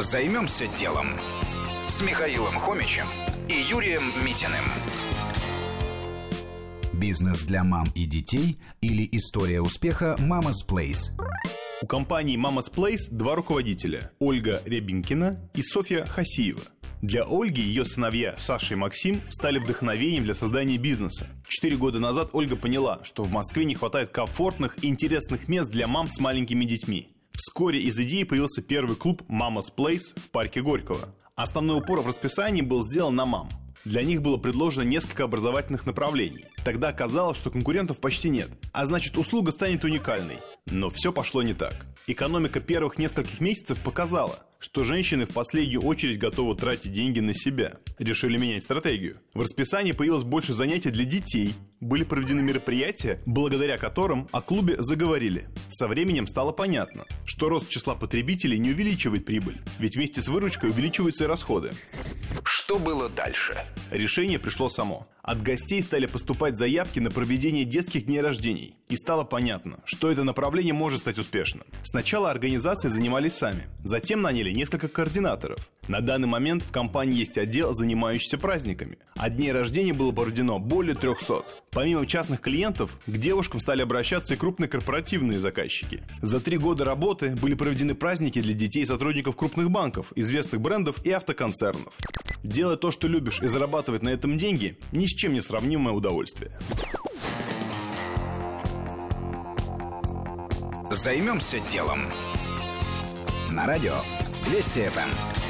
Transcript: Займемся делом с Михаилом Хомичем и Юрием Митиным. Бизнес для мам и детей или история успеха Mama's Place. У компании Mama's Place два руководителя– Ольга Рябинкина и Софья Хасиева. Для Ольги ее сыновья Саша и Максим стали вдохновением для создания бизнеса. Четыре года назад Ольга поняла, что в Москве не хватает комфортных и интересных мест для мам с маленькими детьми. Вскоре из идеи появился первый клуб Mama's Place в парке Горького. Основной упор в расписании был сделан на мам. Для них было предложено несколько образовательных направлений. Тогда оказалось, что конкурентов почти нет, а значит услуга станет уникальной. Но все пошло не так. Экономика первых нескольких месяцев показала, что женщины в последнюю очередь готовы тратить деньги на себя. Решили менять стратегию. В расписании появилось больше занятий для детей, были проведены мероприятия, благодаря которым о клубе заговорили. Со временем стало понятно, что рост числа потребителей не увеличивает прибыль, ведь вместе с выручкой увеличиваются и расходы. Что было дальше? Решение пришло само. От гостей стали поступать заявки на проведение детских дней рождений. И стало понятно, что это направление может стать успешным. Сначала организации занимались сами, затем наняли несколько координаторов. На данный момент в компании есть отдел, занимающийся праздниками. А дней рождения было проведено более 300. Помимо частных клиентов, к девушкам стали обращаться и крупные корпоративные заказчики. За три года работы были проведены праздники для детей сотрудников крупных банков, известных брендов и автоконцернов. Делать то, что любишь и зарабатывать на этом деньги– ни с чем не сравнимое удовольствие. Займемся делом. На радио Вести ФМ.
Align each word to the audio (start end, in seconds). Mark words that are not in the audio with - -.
Займемся 0.00 0.66
делом 0.78 1.08
с 1.88 2.00
Михаилом 2.00 2.54
Хомичем 2.54 3.04
и 3.50 3.52
Юрием 3.70 4.02
Митиным. 4.24 4.64
Бизнес 6.94 7.42
для 7.42 7.64
мам 7.64 7.84
и 7.94 8.06
детей 8.06 8.58
или 8.80 9.06
история 9.12 9.60
успеха 9.60 10.16
Mama's 10.18 10.66
Place. 10.66 11.10
У 11.82 11.86
компании 11.86 12.38
Mama's 12.38 12.72
Place 12.74 13.10
два 13.10 13.34
руководителя– 13.34 14.10
Ольга 14.20 14.62
Рябинкина 14.64 15.38
и 15.52 15.62
Софья 15.62 16.06
Хасиева. 16.06 16.62
Для 17.02 17.24
Ольги 17.24 17.60
ее 17.60 17.84
сыновья 17.84 18.34
Саша 18.38 18.72
и 18.72 18.76
Максим 18.78 19.20
стали 19.28 19.58
вдохновением 19.58 20.24
для 20.24 20.34
создания 20.34 20.78
бизнеса. 20.78 21.26
Четыре 21.46 21.76
года 21.76 21.98
назад 21.98 22.30
Ольга 22.32 22.56
поняла, 22.56 23.00
что 23.04 23.22
в 23.22 23.30
Москве 23.30 23.66
не 23.66 23.74
хватает 23.74 24.08
комфортных 24.08 24.82
и 24.82 24.88
интересных 24.88 25.46
мест 25.46 25.70
для 25.70 25.86
мам 25.86 26.08
с 26.08 26.18
маленькими 26.20 26.64
детьми. 26.64 27.08
Вскоре 27.40 27.80
из 27.80 27.98
идеи 27.98 28.24
появился 28.24 28.60
первый 28.60 28.96
клуб 28.96 29.22
Mama's 29.30 29.72
Place 29.74 30.12
в 30.14 30.30
парке 30.30 30.60
Горького. 30.60 31.08
Основной 31.36 31.78
упор 31.78 32.02
в 32.02 32.06
расписании 32.06 32.60
был 32.60 32.82
сделан 32.82 33.16
на 33.16 33.24
мам. 33.24 33.48
Для 33.84 34.02
них 34.02 34.20
было 34.20 34.36
предложено 34.36 34.82
несколько 34.82 35.24
образовательных 35.24 35.86
направлений. 35.86 36.44
Тогда 36.64 36.88
оказалось, 36.88 37.38
что 37.38 37.50
конкурентов 37.50 37.98
почти 37.98 38.28
нет, 38.28 38.50
а 38.72 38.84
значит 38.84 39.16
услуга 39.16 39.52
станет 39.52 39.84
уникальной. 39.84 40.36
Но 40.70 40.90
все 40.90 41.12
пошло 41.12 41.42
не 41.42 41.54
так. 41.54 41.86
Экономика 42.06 42.60
первых 42.60 42.98
нескольких 42.98 43.40
месяцев 43.40 43.80
показала, 43.80 44.40
что 44.58 44.84
женщины 44.84 45.24
в 45.24 45.30
последнюю 45.30 45.80
очередь 45.82 46.18
готовы 46.18 46.54
тратить 46.54 46.92
деньги 46.92 47.20
на 47.20 47.34
себя. 47.34 47.74
Решили 47.98 48.36
менять 48.36 48.64
стратегию. 48.64 49.16
В 49.32 49.40
расписании 49.40 49.92
появилось 49.92 50.22
больше 50.22 50.52
занятий 50.52 50.90
для 50.90 51.04
детей, 51.04 51.54
были 51.80 52.04
проведены 52.04 52.42
мероприятия, 52.42 53.20
благодаря 53.26 53.78
которым 53.78 54.28
о 54.32 54.42
клубе 54.42 54.76
заговорили. 54.78 55.46
Со 55.70 55.88
временем 55.88 56.26
стало 56.26 56.52
понятно, 56.52 57.04
что 57.24 57.48
рост 57.48 57.68
числа 57.68 57.94
потребителей 57.94 58.58
не 58.58 58.70
увеличивает 58.70 59.24
прибыль, 59.24 59.60
ведь 59.78 59.96
вместе 59.96 60.20
с 60.20 60.28
выручкой 60.28 60.70
увеличиваются 60.70 61.24
и 61.24 61.26
расходы. 61.26 61.70
Что 62.70 62.78
было 62.78 63.08
дальше? 63.08 63.66
Решение 63.90 64.38
пришло 64.38 64.68
само. 64.68 65.04
От 65.22 65.42
гостей 65.42 65.82
стали 65.82 66.06
поступать 66.06 66.56
заявки 66.56 67.00
на 67.00 67.10
проведение 67.10 67.64
детских 67.64 68.06
дней 68.06 68.20
рождений. 68.20 68.76
И 68.88 68.96
стало 68.96 69.24
понятно, 69.24 69.80
что 69.84 70.08
это 70.08 70.22
направление 70.22 70.72
может 70.72 71.00
стать 71.00 71.18
успешным. 71.18 71.66
Сначала 71.82 72.30
организации 72.30 72.86
занимались 72.86 73.34
сами, 73.34 73.66
затем 73.82 74.22
наняли 74.22 74.52
несколько 74.52 74.86
координаторов. 74.86 75.58
На 75.88 76.00
данный 76.00 76.28
момент 76.28 76.62
в 76.62 76.70
компании 76.70 77.18
есть 77.18 77.36
отдел, 77.36 77.74
занимающийся 77.74 78.38
праздниками. 78.38 78.98
А 79.16 79.28
дней 79.28 79.50
рождения 79.50 79.92
было 79.92 80.12
проведено 80.12 80.60
более 80.60 80.94
300. 80.94 81.42
Помимо 81.72 82.06
частных 82.06 82.40
клиентов, 82.40 82.96
к 83.06 83.10
девушкам 83.10 83.58
стали 83.58 83.82
обращаться 83.82 84.34
и 84.34 84.36
крупные 84.36 84.68
корпоративные 84.68 85.40
заказчики. 85.40 86.04
За 86.22 86.38
три 86.38 86.58
года 86.58 86.84
работы 86.84 87.34
были 87.42 87.54
проведены 87.54 87.96
праздники 87.96 88.40
для 88.40 88.54
детей 88.54 88.86
сотрудников 88.86 89.34
крупных 89.34 89.70
банков, 89.72 90.12
известных 90.14 90.60
брендов 90.60 91.04
и 91.04 91.10
автоконцернов. 91.10 91.92
Делать 92.42 92.80
то, 92.80 92.90
что 92.90 93.06
любишь 93.06 93.40
и 93.42 93.48
зарабатывать 93.48 94.02
на 94.02 94.08
этом 94.08 94.38
деньги– 94.38 94.78
ни 94.92 95.06
с 95.06 95.10
чем 95.10 95.32
не 95.32 95.42
сравнимое 95.42 95.92
удовольствие. 95.92 96.52
Займемся 100.90 101.60
делом. 101.60 102.10
На 103.50 103.66
радио 103.66 103.94
Вести 104.50 104.88
ФМ. 104.88 105.49